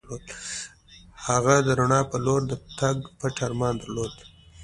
[1.25, 4.13] هغه د رڼا په لور د تګ پټ ارمان درلود.